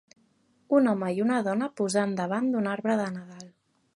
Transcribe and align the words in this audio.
Un 0.77 0.89
home 0.93 1.09
i 1.17 1.21
una 1.25 1.35
dona 1.49 1.69
posant 1.81 2.17
davant 2.21 2.49
d'un 2.55 2.73
arbre 2.75 2.99
de 3.05 3.09
Nadal. 3.19 3.47